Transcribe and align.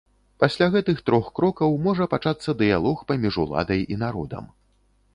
Пасля 0.43 0.67
гэтых 0.75 1.03
трох 1.09 1.29
крокаў 1.41 1.77
можа 1.89 2.09
пачацца 2.15 2.57
дыялог 2.65 3.07
паміж 3.13 3.33
уладай 3.47 3.81
і 3.95 4.03
народам. 4.07 4.53